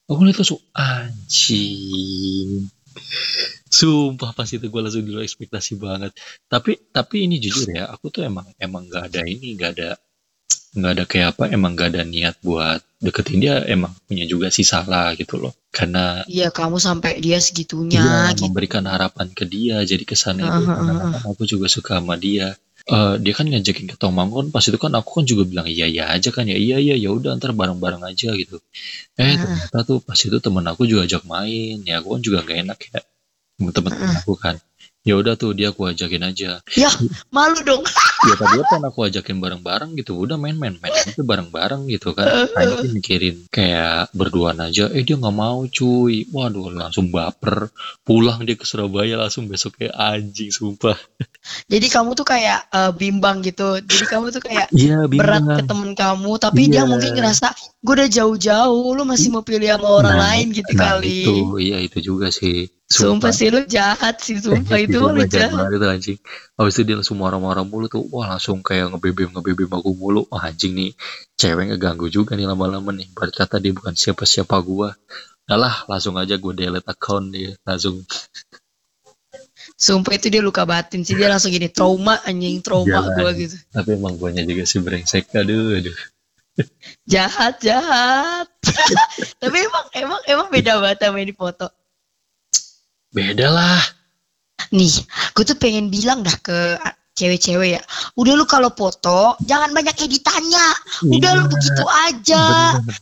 [0.09, 2.73] Aku lihat langsung anjing.
[3.69, 6.17] Sumpah pas itu gue langsung dulu ekspektasi banget.
[6.49, 10.01] Tapi tapi ini jujur ya aku tuh emang emang nggak ada ini nggak ada
[10.73, 14.65] nggak ada kayak apa emang nggak ada niat buat deketin dia emang punya juga sih
[14.65, 15.53] salah gitu loh.
[15.69, 18.49] Karena Iya kamu sampai dia segitunya dia gitu.
[18.49, 20.65] memberikan harapan ke dia jadi kesannya itu.
[20.65, 21.05] Aha, karena aha.
[21.05, 22.57] kan aku juga suka sama dia
[22.89, 25.85] Eh, dia kan ngajakin ke Tomang kan pas itu kan aku kan juga bilang iya
[25.85, 28.65] iya aja kan ya iya iya ya udah ntar bareng bareng aja gitu.
[29.21, 29.37] Eh Ah.
[29.37, 32.79] ternyata tuh pas itu temen aku juga ajak main ya aku kan juga gak enak
[32.89, 33.01] ya
[33.61, 34.17] temen-temen Ah.
[34.25, 34.57] aku kan.
[35.07, 36.61] Ya udah tuh dia aku ajakin aja.
[36.77, 36.91] Ya
[37.29, 37.85] malu dong.
[38.29, 42.25] ya tadi kan aku ajakin bareng-bareng gitu udah main-main main itu bareng-bareng gitu kan.
[42.57, 46.25] Kayaknya sih mikirin kayak berduaan aja eh dia nggak mau cuy.
[46.29, 47.69] Waduh langsung baper.
[48.01, 50.97] Pulang dia ke Surabaya langsung besok kayak anjing sumpah
[51.67, 53.79] Jadi kamu tuh kayak eh, bimbang gitu.
[53.79, 56.91] Jadi kamu tuh kayak iya berat ke temen kamu tapi dia Iya.
[56.91, 57.47] mungkin ngerasa
[57.79, 61.23] gue udah jauh-jauh lu masih mau pilih sama orang Nah, lain gitu nah kali.
[61.23, 61.35] itu.
[61.59, 62.69] Iya itu juga sih.
[62.89, 64.81] Sumpah sih lu jahat sih sumpah.
[64.81, 66.19] Itu sumpah lu jahat itu anjing.
[66.57, 68.03] Habis itu dia langsung marah-marah mulu tuh.
[68.09, 70.25] Wah langsung kayak ngebebem ngebebem aku mulu.
[70.33, 70.91] Wah anjing nih.
[71.37, 73.07] Cewek ngeganggu juga nih lama-lama nih.
[73.13, 74.97] Berarti kata dia bukan siapa-siapa gua.
[75.49, 77.57] Nah lah langsung aja gue delete account dia.
[77.65, 78.05] Langsung
[79.79, 81.15] sumpah itu dia luka batin sih.
[81.15, 83.15] Dia langsung gini trauma anjing trauma Jalan.
[83.15, 83.57] gue gitu.
[83.71, 85.31] Tapi emang guanya juga sih brengsek.
[85.33, 85.97] Aduh aduh.
[87.13, 88.51] Jahat jahat.
[89.43, 91.71] Tapi emang emang emang beda banget sama yang di foto.
[93.09, 93.81] Beda lah.
[94.75, 94.93] Nih
[95.33, 96.59] gue tuh pengen bilang dah ke
[97.15, 97.83] cewek-cewek ya.
[98.15, 100.67] Udah lu kalau foto jangan banyak editannya.
[101.07, 101.51] Udah lu Iya.
[101.51, 102.45] begitu aja.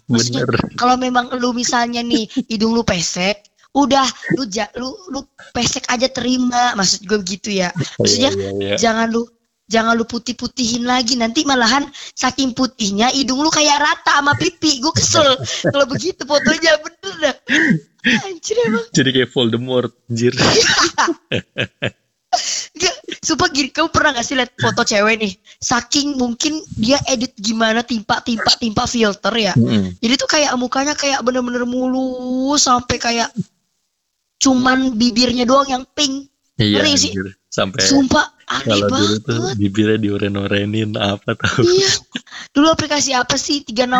[0.08, 0.42] Maksudnya,
[0.76, 3.40] kalau memang lu misalnya nih hidung lu pesek
[3.76, 4.08] udah
[4.40, 5.20] lu ja, lu lu
[5.52, 7.68] pesek aja terima maksud gue begitu ya
[8.00, 8.76] maksudnya Iya, iya, iya.
[8.80, 9.28] jangan lu
[9.66, 11.84] jangan lu putih-putihin lagi nanti malahan
[12.14, 15.36] saking putihnya hidung lu kayak rata sama pipi gue kesel
[15.74, 17.36] kalau begitu fotonya bener dah
[18.24, 20.32] anjir emang jadi kayak Voldemort anjir
[22.76, 25.32] Gak, sumpah gini, kamu pernah gak sih lihat foto cewek nih?
[25.56, 29.56] Saking mungkin dia edit gimana timpa timpa timpa filter ya.
[29.56, 29.96] Mm-mm.
[30.04, 33.32] Jadi tuh kayak mukanya kayak bener-bener mulus sampai kayak
[34.36, 36.28] cuman bibirnya doang yang pink.
[36.56, 37.12] iya Ngeri sih.
[37.46, 39.54] sampai Sumpah aneh kalau dulu tuh banget.
[39.58, 41.90] bibirnya dioren-orenin apa tahu Iya.
[42.50, 43.60] Dulu aplikasi apa sih?
[43.62, 43.92] 360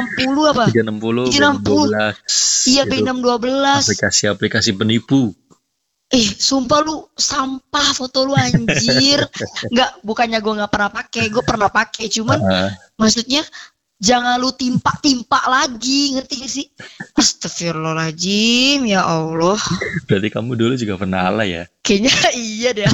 [0.47, 0.65] apa?
[0.67, 2.17] 360 360.
[2.67, 3.55] Iya Itu B612.
[3.83, 5.33] aplikasi-aplikasi penipu
[6.07, 9.27] Eh, sumpah lu sampah foto lu anjir.
[9.75, 13.43] Enggak, bukannya gua nggak pernah pakai, gue pernah pakai, cuman Ah, maksudnya
[13.97, 16.67] jangan lu timpa-timpa lagi ngerti gak sih?
[17.17, 19.57] Astagfirullahaladzim ya Allah.
[20.05, 21.65] Berarti kamu dulu juga pernah alay ya?
[21.81, 22.89] Kayaknya iya deh.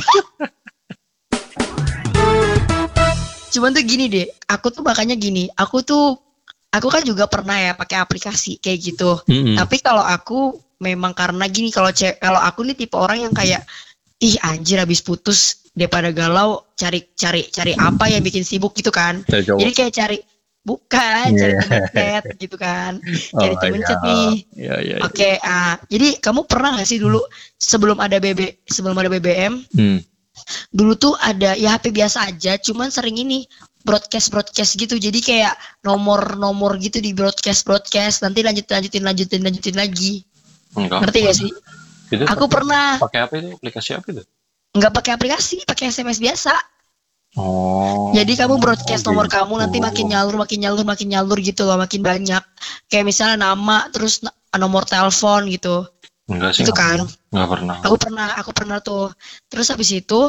[3.53, 6.17] Cuman tuh gini deh aku tuh makanya gini aku tuh
[6.73, 9.21] aku kan juga pernah ya pakai aplikasi kayak gitu.
[9.29, 9.61] Mm-mm.
[9.61, 13.61] tapi kalau aku memang karena gini kalau cek kalau aku nih tipe orang yang kayak
[14.25, 19.21] ih anjir habis putus daripada galau cari cari cari apa yang bikin sibuk gitu kan.
[19.29, 20.19] Jadi kayak cari
[20.63, 21.61] bukan cari Iya.
[21.61, 22.93] temen chat gitu kan
[23.41, 25.03] cari Oh, temen chat nih Iya, iya, iya.
[25.03, 27.19] oke ah jadi kamu pernah gak sih dulu
[27.57, 29.99] sebelum ada BB sebelum ada BBM Hmm.
[30.71, 33.45] dulu tuh ada ya HP biasa aja cuman sering ini
[33.83, 39.41] broadcast broadcast gitu jadi kayak nomor nomor gitu di broadcast broadcast nanti lanjut lanjutin lanjutin
[39.41, 40.23] lanjutin lagi
[40.73, 41.03] Enggak.
[41.03, 41.51] ngerti gak sih
[42.09, 43.51] Itu aku pernah pakai apa itu?
[43.53, 44.23] Aplikasi apa itu?
[44.73, 46.53] nggak pakai aplikasi pakai SMS biasa
[47.33, 48.13] Oh.
[48.13, 49.41] Jadi kamu broadcast nomor gitu.
[49.41, 52.43] kamu nanti makin nyalur, makin nyalur, makin nyalur gitu loh, makin banyak.
[52.93, 54.21] Kayak misalnya nama, terus
[54.53, 55.89] nomor telepon gitu.
[56.29, 56.69] Enggak sih.
[56.69, 57.09] Itu kan.
[57.33, 57.77] Enggak pernah.
[57.81, 59.09] Aku pernah, aku pernah tuh.
[59.49, 60.29] Terus habis itu,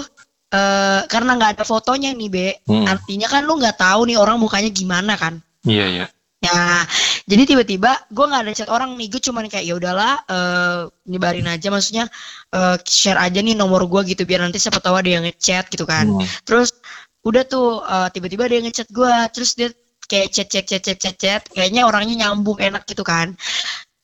[0.56, 2.48] eh karena nggak ada fotonya nih, Be.
[2.72, 2.88] Hmm.
[2.88, 5.44] Artinya kan lu nggak tahu nih orang mukanya gimana kan.
[5.68, 6.06] Iya, iya.
[6.44, 6.84] Ya,
[7.24, 11.48] jadi tiba-tiba gue nggak ada chat orang nih, gue cuman kayak ya udahlah, eh nyebarin
[11.48, 12.12] aja, maksudnya
[12.52, 15.88] eh, share aja nih nomor gue gitu biar nanti siapa tahu ada yang ngechat gitu
[15.88, 16.28] kan Hmm.
[16.44, 16.76] terus
[17.24, 19.72] udah tuh eh, tiba-tiba dia ngechat gua terus dia
[20.04, 21.42] kayak chat chat chat chat chat chat.
[21.50, 23.34] Kayaknya orangnya nyambung enak gitu kan.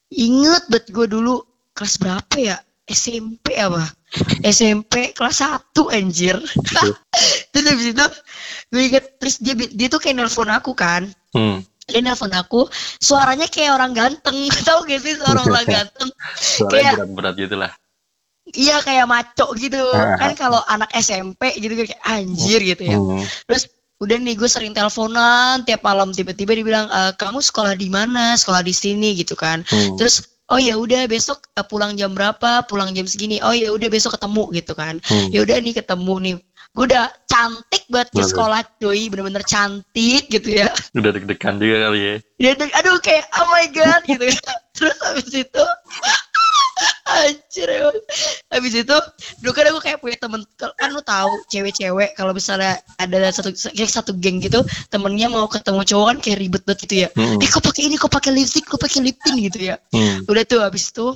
[0.10, 1.44] Inget bet gue dulu
[1.76, 2.58] kelas berapa ya?
[2.90, 3.86] SMP apa?
[4.42, 6.34] SMP kelas 1 anjir.
[7.54, 8.06] Terus habis itu
[8.74, 11.06] gue inget terus dia dia tuh kayak nelpon aku kan.
[11.30, 11.62] Hmm.
[11.86, 12.66] dia nelpon aku
[12.98, 14.34] suaranya kayak orang ganteng.
[14.66, 16.10] Tau gak sih suara orang ganteng?
[16.34, 17.72] Suaranya Kayak- berat-berat gitu lah.
[18.52, 20.16] Iya kayak maco gitu Ah.
[20.16, 23.22] kan kalau anak SMP gitu kayak anjir gitu ya Hmm.
[23.46, 23.64] Terus
[23.98, 28.34] udah nih gue sering teleponan tiap malam tiba-tiba dibilang "Eh, kamu sekolah di mana?
[28.34, 29.62] Sekolah di sini gitu kan.
[29.66, 29.96] Hmm.
[29.96, 32.64] Terus oh ya udah besok eh, pulang jam berapa?
[32.64, 33.38] Pulang jam segini.
[33.40, 35.04] Oh ya udah besok ketemu gitu kan.
[35.04, 35.28] Hmm.
[35.30, 36.36] Ya udah nih ketemu nih.
[36.70, 38.30] Gue udah cantik banget ke Bener.
[38.30, 40.70] sekolah cuy, bener-bener cantik gitu ya.
[40.94, 42.16] Udah deg-degan juga kali ya.
[42.56, 44.38] Tuh, aduh kayak oh my god gitu ya.
[44.78, 45.64] Terus habis itu
[47.10, 47.98] Anjir emang.
[48.54, 48.98] Habis itu
[49.44, 53.92] dulu kan aku kayak punya temen kan lu tahu cewek-cewek kalau misalnya ada satu kayak
[53.92, 54.64] satu geng gitu
[54.94, 57.10] temennya mau ketemu cowok kan kayak ribet banget gitu ya.
[57.18, 57.42] Hmm.
[57.42, 59.76] Eh kok pakai ini kok pakai lipstick kok pakai lip tint gitu ya.
[59.92, 60.24] Hmm.
[60.30, 61.08] Udah tuh habis itu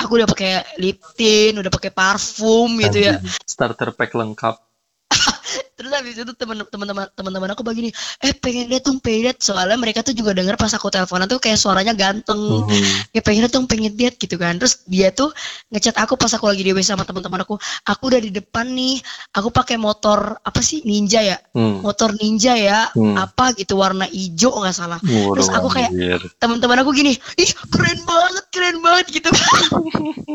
[0.00, 3.18] aku udah pakai lip tint, udah pakai parfum gitu ya.
[3.44, 4.69] Starter pack lengkap.
[5.80, 7.88] Terus habis itu teman-teman teman-teman aku begini,
[8.20, 11.40] eh pengen lihat dong, pengen lihat soalnya mereka tuh juga denger pas aku teleponan tuh
[11.40, 12.36] kayak suaranya ganteng.
[12.36, 12.96] Hmm.
[13.10, 15.32] ya pengen lihat dong pengen lihat gitu kan terus dia tuh
[15.72, 17.56] ngechat aku pas aku lagi di sama teman-teman aku
[17.88, 19.00] aku udah di depan nih
[19.34, 21.82] aku pakai motor apa sih ninja ya Hmm.
[21.82, 23.16] motor ninja ya Hmm.
[23.18, 25.92] apa gitu warna hijau nggak salah Terus Waduh, aku kayak-
[26.38, 29.50] teman-teman aku gini ih keren banget keren banget gitu kan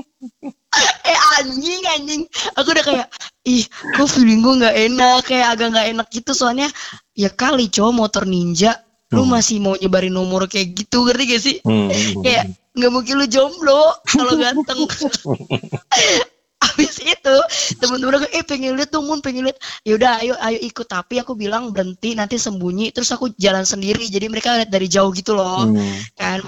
[1.09, 2.21] eh anjing anjing
[2.57, 3.07] aku udah kayak
[3.45, 6.31] ih kok feeling gue nggak enak kayak agak nggak enak gitu.
[6.33, 6.67] Soalnya
[7.13, 8.81] ya kali cowok motor ninja
[9.13, 9.37] lu Hmm.
[9.37, 11.55] masih mau nyebarin nomor kayak gitu ngerti gak sih?
[11.61, 11.87] Hmm.
[12.25, 14.81] kayak nggak mungkin lu jomblo kalau ganteng.
[16.65, 17.35] Habis itu
[17.77, 19.61] temen-temen aku eh pengen lihat dong mun pengen lihat.
[19.85, 20.89] Yaudah ayo ayo ikut.
[20.89, 22.89] Tapi aku bilang berhenti nanti sembunyi.
[22.91, 25.69] Terus aku jalan sendiri jadi mereka lihat dari jauh gitu loh.
[25.69, 26.01] Hmm.
[26.17, 26.41] kan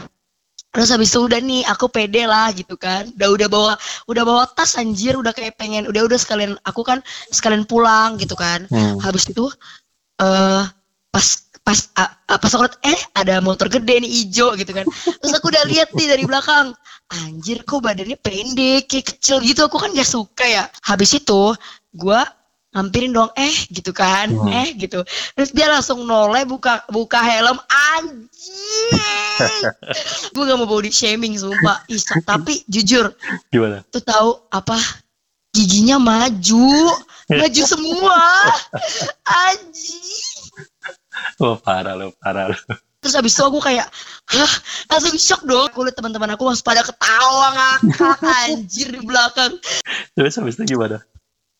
[0.78, 3.10] terus habis itu udah nih aku pede lah gitu kan.
[3.18, 3.74] Udah udah bawa
[4.06, 5.18] udah bawa tas anjir.
[5.18, 7.02] Udah kayak pengen udah udah sekalian aku kan
[7.34, 8.70] sekalian pulang gitu kan.
[8.70, 9.02] Hmm.
[9.02, 9.50] habis itu
[10.22, 10.63] eh
[11.10, 11.28] pas
[11.66, 14.86] pas a- a- pas aku liat, eh ada motor gede nih hijau gitu kan.
[14.86, 16.78] Terus aku udah lihat nih dari belakang.
[17.08, 19.66] Anjir kok badannya pendek kayak kecil gitu.
[19.66, 20.63] Aku kan gak suka ya.
[20.86, 21.56] Habis itu
[21.92, 22.24] gua
[22.78, 24.54] ngampirin dong eh gitu kan Hmm.
[24.54, 25.02] eh gitu
[25.34, 27.58] terus dia langsung noleh buka buka helm
[27.98, 29.58] anjir
[30.32, 33.10] gue gak mau body shaming sumpah Ih, tapi jujur
[33.50, 33.82] Gimana?
[33.90, 34.78] tuh tahu apa
[35.50, 36.70] giginya maju
[37.28, 38.22] maju semua
[39.26, 40.46] anjing
[41.38, 42.58] Oh parah lo, parah lo.
[42.98, 43.90] terus habis itu aku kayak
[44.28, 44.54] hah
[44.88, 49.54] langsung shock dong aku lihat teman-teman aku langsung pada ketawa ngakak anjir di belakang
[50.13, 51.02] Terus habis itu gimana?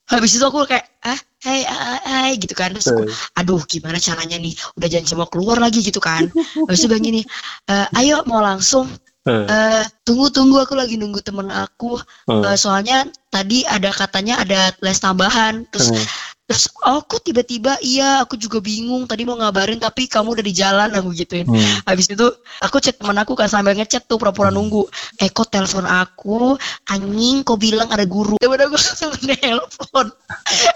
[0.08, 2.72] Habis itu aku kayak ah hai hai, hai gitu kan.
[2.76, 4.54] Terus aku, Eh, aduh gimana caranya nih?
[4.80, 6.24] Udah janji mau keluar lagi gitu kan.
[6.68, 7.22] Habis itu bilang gini
[7.68, 8.88] "Eh, ayo mau langsung
[9.28, 12.00] eh, Eh, tunggu tunggu aku lagi nunggu temen aku.
[12.48, 15.68] Eh, soalnya tadi ada katanya ada les tambahan.
[15.72, 15.92] Terus.
[16.48, 17.76] Terus oh kok tiba-tiba?
[17.84, 21.44] Iya aku juga bingung tadi mau ngabarin tapi kamu udah di jalan aku gituin.
[21.44, 21.60] Hmm.
[21.84, 22.24] habis itu
[22.64, 24.88] aku chat teman aku kan sambil ngechat tuh pura-pura nunggu.
[25.20, 26.56] Eh kok telepon aku?
[26.88, 28.40] Anjing kok bilang ada guru?
[28.44, 30.08] Temen aku langsung nelpon.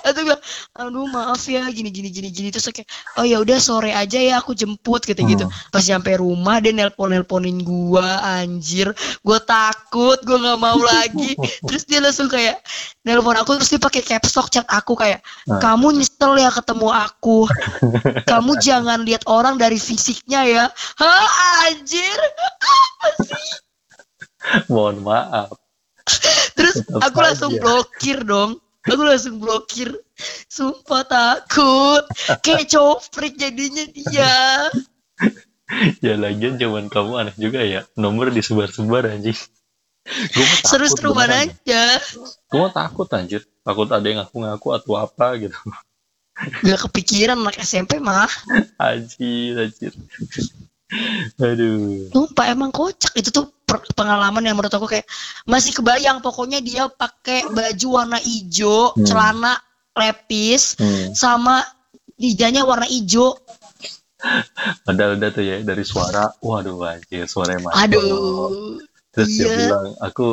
[0.03, 0.41] Itu bilang
[0.75, 2.51] aduh maaf ya gini gini gini gini.
[2.51, 5.47] Terus kayak oh ya udah sore aja ya aku jemput gitu gitu.
[5.47, 5.71] Hmm.
[5.71, 8.91] pas nyampe rumah dia nelpon nelponin gua anjir.
[9.23, 11.39] Gua takut gua nggak mau lagi.
[11.67, 12.60] Terus dia langsung kayak
[13.07, 15.61] nelpon aku terus dia pakai caps lock chat aku kayak Hmm.
[15.62, 17.45] Kamu nyesel ya ketemu aku
[18.32, 20.65] kamu jangan lihat orang dari fisiknya ya
[20.97, 21.30] hah
[21.69, 22.17] anjir
[22.60, 23.50] apa sih
[24.74, 25.54] Mohon maaf.
[26.58, 27.62] terus Tetap aku langsung aja.
[27.62, 28.58] blokir dong
[28.89, 29.93] aku langsung blokir
[30.50, 32.04] sumpah takut
[32.41, 33.06] kayak cowok
[33.38, 34.34] jadinya dia
[36.04, 37.88] Ya lagian zaman kamu aneh juga ya.
[37.95, 39.38] Nomor disebar-sebar anjing.
[40.36, 41.47] Gue mah takut beneran.
[41.47, 41.84] aja
[42.52, 43.41] Gue takut anjir.
[43.62, 45.58] Takut ada yang ngaku-ngaku atau apa gitu.
[46.65, 48.26] gak kepikiran anak SMP mah
[48.82, 49.93] Anjir, anjir.
[51.38, 52.10] Aduh.
[52.12, 53.54] Sumpah emang kocak itu tuh
[53.95, 55.08] pengalaman yang menurut aku kayak
[55.47, 59.06] masih kebayang pokoknya dia pakai baju warna hijau, Hmm.
[59.08, 59.54] celana
[59.95, 61.15] lepis Hmm.
[61.15, 61.63] sama
[62.19, 63.38] hijaunya warna hijau.
[64.86, 66.30] Padahal udah tuh ya dari suara.
[66.43, 67.80] Waduh anjir, suaranya masuk.
[67.88, 68.78] Aduh.
[69.12, 69.56] Terus dia iya.
[69.67, 70.28] bilang, aku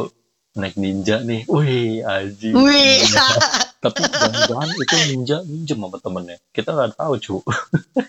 [0.59, 1.47] naik ninja nih.
[1.47, 2.53] Wih, anjir.
[2.53, 3.01] Wih.
[3.79, 6.37] Tapi jangan-jangan itu ninja minjem sama temennya.
[6.51, 7.37] Kita nggak tahu, cu.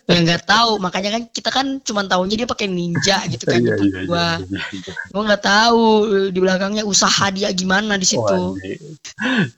[0.09, 3.61] Ya nggak tahu, makanya kan kita kan cuma taunya dia pakai ninja gitu kan.
[3.61, 4.93] Iya, iya, iya, gua iya, iya.
[5.13, 5.85] gua nggak tahu
[6.33, 8.57] di belakangnya usaha dia gimana di situ.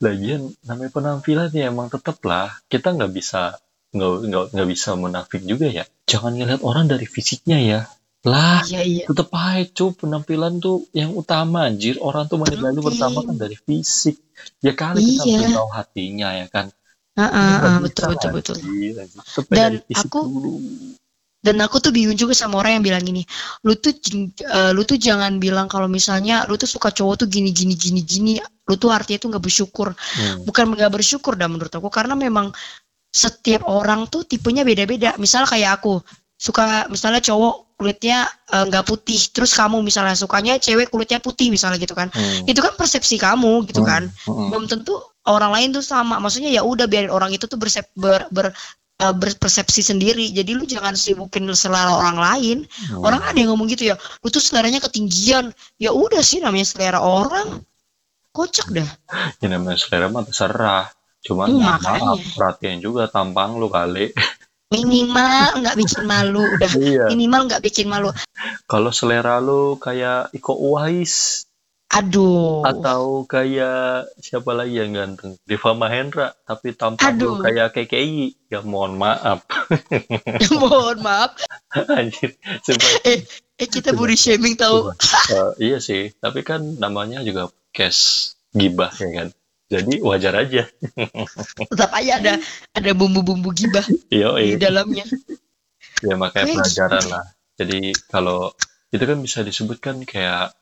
[0.04, 2.52] Lagian namanya penampilan ya emang tetep lah.
[2.68, 3.56] Kita nggak bisa
[3.96, 5.84] nggak nggak nggak bisa munafik juga ya.
[6.04, 7.80] Jangan ngeliat orang dari fisiknya ya.
[8.22, 9.04] Lah, Iya iya.
[9.10, 11.98] tetep aja cu penampilan tuh yang utama anjir.
[11.98, 14.14] Orang tuh menilai lu pertama kan dari fisik.
[14.62, 15.38] Ya kali kita Iya.
[15.42, 16.66] harus tahu hatinya ya kan.
[17.18, 18.56] Nggak ah, bisa, betul betul betul.
[18.62, 19.20] anjir, anjir.
[19.26, 20.52] Tetep Dan aku- dulu.
[21.42, 23.26] dan aku tuh bingung juga sama orang yang bilang gini
[23.66, 27.50] lu tuh eh, lu tuh jangan bilang kalau misalnya lu tuh suka cowok tuh gini
[27.50, 30.46] gini gini gini lu tuh artinya tuh nggak bersyukur Hmm.
[30.46, 32.54] bukan nggak bersyukur dah menurut aku karena memang
[33.10, 35.98] setiap orang tuh tipenya beda-beda misal kayak aku
[36.42, 41.78] suka misalnya cowok kulitnya eh, nggak putih terus kamu misalnya sukanya cewek kulitnya putih misalnya
[41.78, 42.42] gitu kan Hmm.
[42.50, 44.50] itu kan persepsi kamu gitu kan Hmm.
[44.50, 48.26] belum tentu orang lain tuh sama maksudnya ya udah biarin orang itu tuh bersep, ber,
[48.34, 48.50] ber,
[48.98, 52.58] eh, berpersepsi sendiri jadi lu jangan sibukin selera orang lain
[52.90, 53.06] Hmm.
[53.06, 56.98] orang ada yang ngomong gitu ya lu tuh seleranya ketinggian ya udah sih namanya selera
[56.98, 57.62] orang
[58.34, 58.88] kocak dah
[59.38, 60.84] Ya namanya selera mah terserah.
[61.22, 64.10] Cuman Hmm, ya maaf, perhatian juga tampang lu kali.
[64.72, 67.04] minimal nggak bikin malu udah iya.
[67.12, 68.08] minimal nggak bikin malu
[68.64, 71.44] Kalau selera lu kayak Iko Uwais
[71.92, 75.36] aduh atau kayak siapa lagi yang ganteng?
[75.44, 77.36] Deva Mahendra, tapi tampang Aduh.
[77.36, 78.48] lu kayak KKI.
[78.48, 79.44] Ya mohon maaf.
[80.62, 81.36] mohon maaf
[82.00, 82.32] Anjir.
[82.64, 82.90] Sumpah.
[83.60, 84.90] eh kita body shaming tahu
[85.30, 89.28] Eh, iya sih, tapi kan namanya juga cash gibah ya kan.
[89.72, 90.62] Jadi wajar aja.
[91.72, 92.32] tetap aja ada
[92.76, 95.06] ada bumbu-bumbu gibah Iya, di dalamnya
[96.02, 96.56] ya makanya Wih.
[96.60, 97.24] pelajaran lah.
[97.56, 98.52] Jadi kalau
[98.92, 100.52] itu kan bisa disebutkan kayak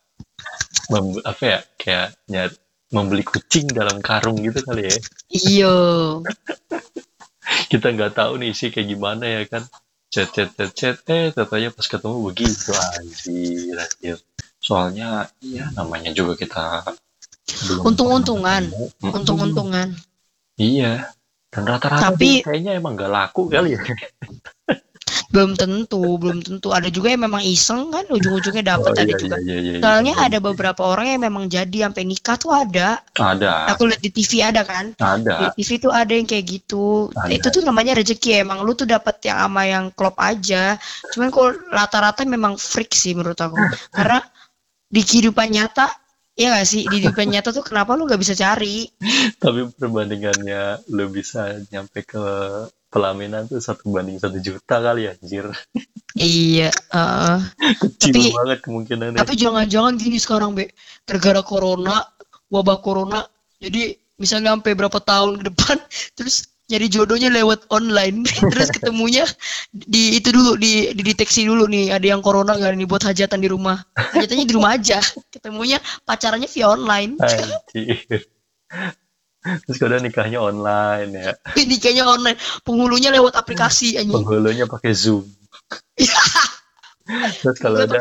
[0.93, 2.55] mem- apa ya kayak nyari
[2.91, 4.97] membeli kucing dalam karung gitu kali ya.
[5.31, 5.75] iyo
[7.71, 9.63] Kita nggak tahu nih isi kayak gimana ya kan.
[10.11, 14.19] Chat chat chat chat eh katanya pas ketemu begitu anjir anjir.
[14.59, 16.83] Soalnya ya namanya juga kita
[17.85, 18.69] Untung-untungan.
[19.03, 19.95] untung-untungan.
[20.57, 21.09] Iya.
[21.51, 23.83] Dan rata-rata Tapi- kayaknya emang gak laku kali ya.
[25.31, 26.75] belum tentu belum tentu.
[26.75, 29.37] Ada juga yang memang iseng kan ujung-ujungnya dapat Oh, ada iya, juga.
[29.39, 29.83] iya, iya, iya.
[29.83, 32.99] soalnya ada beberapa orang yang memang jadi sampai nikah tuh ada.
[33.15, 34.91] Ada, aku lihat di TV ada kan?
[34.99, 35.55] Ada.
[35.55, 37.15] di TV tuh ada yang kayak gitu.
[37.15, 37.31] Ada.
[37.31, 40.75] itu tuh namanya rezeki emang lu tuh dapat yang sama yang klop aja.
[41.15, 43.55] Cuman kok rata-rata memang freak sih menurut aku.
[43.95, 44.19] Karena
[44.91, 45.87] di kehidupan nyata
[46.35, 48.87] ya gak sih di kehidupan nyata tuh kenapa lu nggak bisa cari
[49.37, 52.23] Tapi perbandingannya lu bisa nyampe ke
[52.89, 55.47] pelaminan tuh satu banding satu juta kali ya, anjir.
[56.19, 57.39] iya heeh.
[58.03, 59.19] Kecil Tapi- banget kemungkinannya.
[59.19, 60.75] tapi jangan-jangan gini sekarang be
[61.07, 62.03] gara-gara corona
[62.51, 63.23] wabah corona
[63.63, 65.77] jadi misalnya sampai berapa tahun ke depan
[66.19, 69.23] terus nyari jodohnya lewat online terus ketemunya
[69.71, 73.49] di itu dulu di dideteksi dulu nih ada yang corona gak nih buat hajatan di
[73.49, 73.79] rumah.
[73.95, 74.99] Hajatannya di rumah aja.
[75.35, 77.15] Ketemunya pacarannya via online.
[77.23, 78.27] Anjir.
[79.41, 81.33] Terus kadang nikahnya online ya.
[81.63, 82.37] ini kayaknya online.
[82.67, 84.13] Penghulunya lewat aplikasi anjing.
[84.13, 85.25] Penghulunya pakai Zoom.
[87.43, 87.99] Terus kalau ada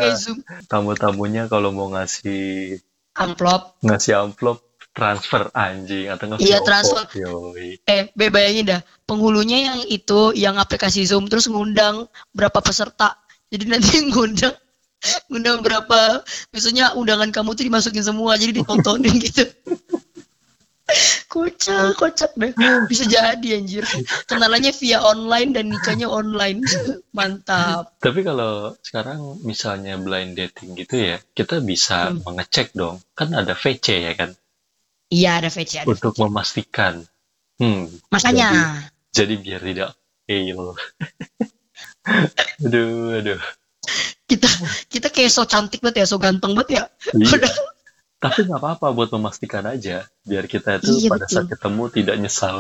[0.70, 2.78] tamu-tamunya kalau mau ngasih
[3.18, 3.82] amplop.
[3.82, 7.04] ngasih amplop transfer anjing atau nggak Iya, via transfer.
[7.16, 7.80] Yoi.
[7.86, 13.16] eh be bayangin dah penghulunya yang itu yang aplikasi zoom terus ngundang berapa peserta
[13.48, 14.54] jadi nanti ngundang
[15.32, 16.22] ngundang berapa
[16.52, 19.48] misalnya undangan kamu tuh dimasukin semua jadi ditontonin gitu
[21.30, 22.50] kocak kocak deh
[22.90, 23.86] bisa jadi anjir
[24.26, 26.66] kenalannya via online dan nikahnya online
[27.14, 32.24] mantap Tapi kalau sekarang misalnya blind dating gitu ya, kita bisa Hmm.
[32.26, 32.98] mengecek dong.
[33.14, 34.32] Kan ada VC ya kan,
[35.10, 37.04] iya ada VC ada untuk memastikan.
[37.60, 38.80] Hmm, makanya
[39.12, 39.90] jadi biar tidak
[40.24, 40.74] fail.
[42.66, 43.42] aduh, aduh.
[44.30, 44.48] kita
[44.88, 46.84] kita kayak so cantik banget ya so ganteng banget ya
[47.18, 47.50] Iya.
[48.20, 51.36] Tapi nggak apa-apa buat memastikan aja, biar kita itu Iya, pada betul.
[51.40, 52.58] saat ketemu tidak nyesal.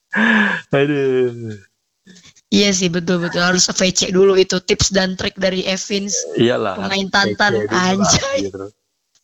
[0.76, 1.56] aduh.
[2.52, 6.76] iya sih betul betul harus VC dulu itu tips dan trik dari Evins Iyalah.
[6.76, 8.52] Pemain tantan, anjay.
[8.52, 8.68] gitu.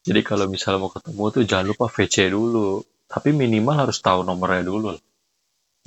[0.09, 2.81] Jadi kalau misalnya mau ketemu tuh jangan lupa VC dulu.
[3.09, 4.97] Tapi minimal harus tahu nomornya dulu.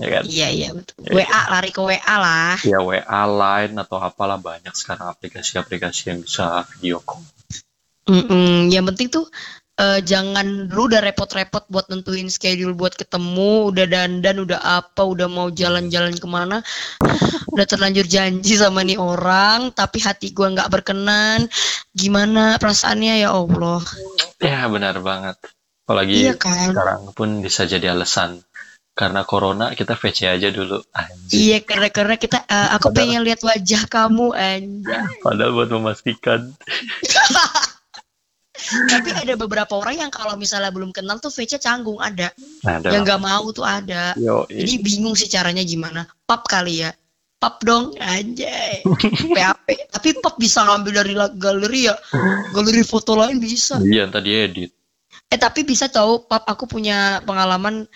[0.02, 0.24] Ya kan?
[0.26, 0.98] Iya iya betul.
[1.06, 1.14] Iya.
[1.26, 2.58] WA lari ke WA lah.
[2.66, 7.22] Ya WA, Line atau apalah banyak sekarang aplikasi-aplikasi yang bisa video call.
[8.10, 9.26] Mm-mm, Yang penting tuh
[9.82, 15.26] eh, jangan lu udah repot-repot buat nentuin schedule buat ketemu, udah dandan, udah apa, udah
[15.26, 16.62] mau jalan-jalan ke mana,
[17.54, 21.50] udah terlanjur janji sama nih orang, tapi hati gua nggak berkenan.
[21.92, 23.82] Gimana perasaannya ya Allah?
[24.40, 25.36] Ya benar banget.
[25.84, 26.72] Apalagi Iya kan?
[26.72, 28.40] sekarang pun bisa jadi alasan.
[28.92, 30.78] Karena corona kita VC aja dulu.
[30.92, 31.32] Anjir.
[31.32, 35.16] Iya karena karena kita eh, aku Padahal- pengen lihat wajah kamu anjay.
[35.20, 36.52] Padahal buat memastikan.
[38.88, 42.30] Tapi ada beberapa orang yang kalau misalnya belum kenal tuh VC canggung ada,
[42.62, 42.90] ada.
[42.90, 44.14] yang nggak mau tuh ada.
[44.16, 46.06] Yo, Jadi bingung sih caranya gimana.
[46.24, 46.92] Pap kali ya.
[47.38, 48.86] Pap dong anjay.
[49.34, 49.66] PAP.
[49.98, 51.96] Tapi pap bisa ngambil dari galeri ya.
[52.54, 53.82] Galeri foto lain bisa.
[53.82, 54.72] iya tadi edit.
[55.32, 57.88] Eh tapi bisa tahu pap aku punya pengalaman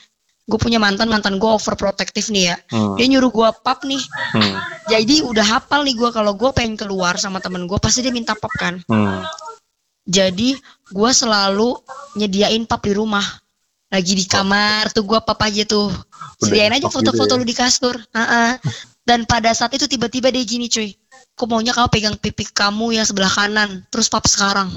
[0.45, 2.93] gue punya mantan mantan gue overprotective nih ya Hmm.
[3.01, 3.97] dia nyuruh gue pap nih
[4.29, 4.53] Hmm.
[4.85, 8.37] jadi udah hafal nih gue kalau gue pengen keluar sama temen gue pasti dia minta
[8.37, 9.25] pap kan Hmm.
[10.05, 10.49] Jadi
[10.87, 11.75] gue selalu
[12.15, 13.25] nyediain pap di rumah
[13.89, 15.89] lagi di kamar tuh gue pap aja tuh
[16.37, 17.39] sediain aja pap foto-foto gitu ya.
[17.41, 18.57] lu di kasur Ha-ha.
[19.01, 20.93] dan pada saat itu tiba-tiba dia gini cuy
[21.35, 24.71] kok maunya kamu pegang pipi kamu yang sebelah kanan terus pap sekarang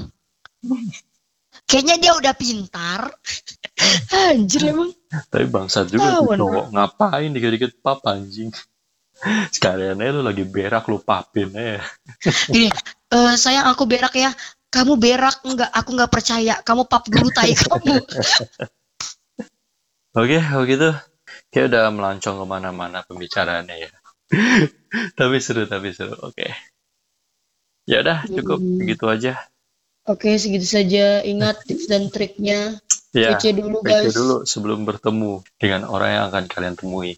[1.65, 3.13] kayaknya dia udah pintar
[4.33, 6.37] anjir emang Tapi bangsat juga tuh Tawan.
[6.37, 6.65] cowok.
[6.69, 8.53] Ngapain dikit-dikit pap anjing.
[9.49, 11.81] Sekalian aja lu lagi berak lu papin aja.
[12.45, 12.69] gini
[13.09, 14.29] "Eh, sayang aku berak ya
[14.69, 17.99] kamu berak enggak aku nggak percaya kamu pap dulu tai kamu
[20.11, 20.89] Oke, kalau gitu
[21.49, 23.89] kayak udah melancong ke mana-mana pembicaraannya ya.
[25.19, 26.17] tapi seru, tapi seru.
[26.25, 26.49] Oke.
[27.85, 28.77] Ya udah, cukup Hmm.
[28.81, 29.33] begitu aja.
[30.03, 35.41] oke segitu saja ingat tips dan triknya Ya, VC dulu PC guys dulu sebelum bertemu
[35.57, 37.17] dengan orang yang akan kalian temui.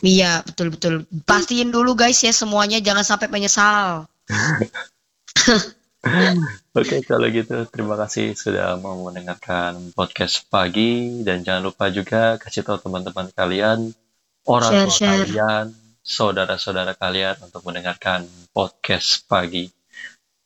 [0.00, 0.94] Iya, betul betul.
[1.24, 4.08] Pastiin dulu guys ya semuanya jangan sampai menyesal.
[6.78, 12.62] Oke, kalau gitu terima kasih sudah mau mendengarkan podcast pagi dan jangan lupa juga kasih
[12.62, 13.90] tahu teman-teman kalian,
[14.46, 15.26] orang Share, tua share.
[15.26, 15.66] kalian,
[16.00, 19.68] saudara-saudara kalian untuk mendengarkan podcast pagi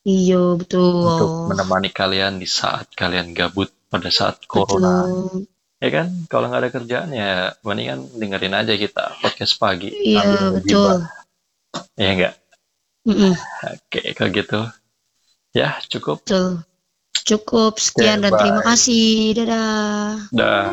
[0.02, 0.82] Iya, betul.
[1.06, 5.06] untuk menemani kalian di saat kalian gabut pada saat corona.
[5.06, 5.46] Betul.
[5.78, 9.90] Ya kan, kalau nggak ada kerjaan ya mendingan dengerin aja kita podcast pagi.
[9.90, 10.58] Iya, betul.
[10.58, 10.98] ngegibah.
[11.98, 12.34] Ya enggak?
[13.02, 13.34] Mm-mm,
[13.66, 14.60] Oke, kalau gitu.
[15.52, 16.24] Ya, cukup.
[16.24, 16.64] betul.
[17.22, 18.68] Cukup sekian Oke, dan terima bye.
[18.72, 19.36] kasih.
[19.36, 20.32] Dadah.
[20.32, 20.72] Dah.